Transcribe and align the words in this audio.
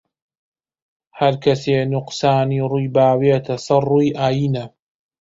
هەر 1.19 1.33
کەسێ 1.43 1.79
نوقسانی 1.93 2.65
ڕووی 2.69 2.91
باوێتە 2.95 3.55
سەر 3.65 3.81
ڕووی 3.91 4.15
ئاینە 4.19 4.65